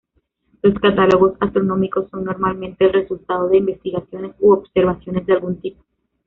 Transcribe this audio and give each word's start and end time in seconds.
Los 0.63 0.79
catálogos 0.79 1.33
astronómicos 1.39 2.09
son 2.09 2.23
normalmente 2.25 2.85
el 2.85 2.93
resultado 2.93 3.49
de 3.49 3.57
investigaciones 3.57 4.33
u 4.39 4.51
observaciones 4.51 5.27
de 5.27 5.33
algún 5.33 5.61
tipo. 5.61 5.83